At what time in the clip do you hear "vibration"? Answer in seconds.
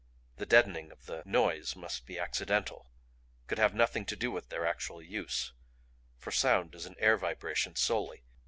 7.17-7.75